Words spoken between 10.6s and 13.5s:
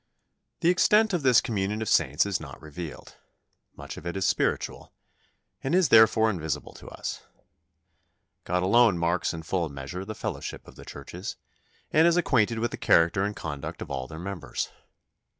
of the churches, and is acquainted with the character and